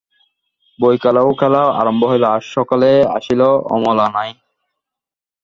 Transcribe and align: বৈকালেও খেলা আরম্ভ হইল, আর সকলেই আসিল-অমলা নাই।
বৈকালেও 0.79 1.29
খেলা 1.39 1.63
আরম্ভ 1.79 2.01
হইল, 2.11 2.23
আর 2.33 2.41
সকলেই 2.53 2.97
আসিল-অমলা 3.17 4.05
নাই। 4.15 4.29